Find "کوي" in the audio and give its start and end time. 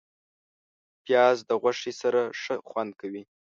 3.01-3.23